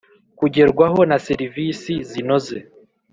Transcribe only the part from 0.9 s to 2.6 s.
na serivisi zinoze,